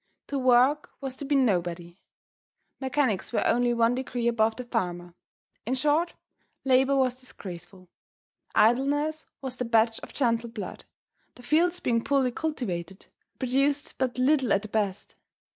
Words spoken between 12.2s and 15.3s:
cultivated produced but little at the best.